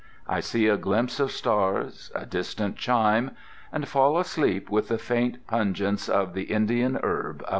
I 0.27 0.39
see 0.39 0.67
a 0.67 0.77
glimpse 0.77 1.19
of 1.19 1.31
stars... 1.31 2.11
a 2.15 2.25
distant 2.25 2.75
chime... 2.75 3.35
and 3.71 3.87
fall 3.87 4.17
asleep 4.17 4.67
with 4.71 4.87
the 4.87 4.97
faint 4.97 5.45
pungence 5.45 6.09
of 6.09 6.33
the 6.33 6.45
Indian 6.45 6.97
herb 7.03 7.41
about 7.41 7.49
me. 7.49 7.49